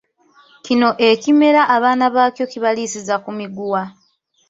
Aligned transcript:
Kino 0.65 0.89
ekimera 1.09 1.61
abaana 1.75 2.05
baakyo 2.15 2.45
kibaliisiza 2.51 3.15
ku 3.23 3.29
miguwa. 3.39 3.81